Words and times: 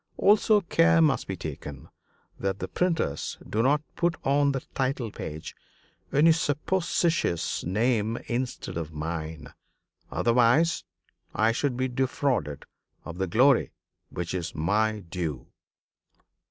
Also 0.17 0.61
care 0.61 0.99
must 0.99 1.27
be 1.27 1.37
taken 1.37 1.87
that 2.39 2.57
the 2.57 2.67
printers 2.67 3.37
do 3.47 3.61
not 3.61 3.83
put 3.95 4.15
on 4.25 4.51
the 4.51 4.61
title 4.73 5.11
page 5.11 5.55
any 6.11 6.31
supposititious 6.31 7.63
name 7.63 8.17
instead 8.25 8.77
of 8.77 8.91
mine. 8.91 9.53
Otherwise, 10.09 10.85
I 11.35 11.51
should 11.51 11.77
be 11.77 11.87
defrauded 11.87 12.65
of 13.05 13.19
the 13.19 13.27
glory 13.27 13.73
which 14.09 14.33
is 14.33 14.55
my 14.55 15.01
due." 15.01 15.45